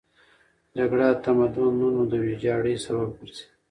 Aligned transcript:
جګړه 0.77 1.07
د 1.13 1.17
تمدنونو 1.25 2.01
د 2.11 2.13
ویجاړۍ 2.23 2.75
سبب 2.85 3.09
ګرځي. 3.19 3.45